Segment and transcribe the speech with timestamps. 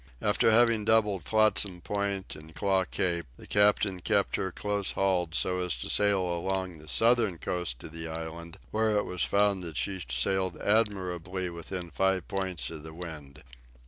[0.19, 5.59] After having doubled Flotsam Point and Claw Cape, the captain kept her close hauled, so
[5.59, 10.03] as to sail along the southern coast of the island, when it was found she
[10.09, 13.43] sailed admirably within five points of the wind.